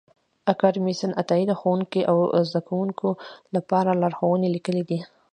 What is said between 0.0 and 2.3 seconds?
کانديد اکاډميسن عطایي د ښوونکو او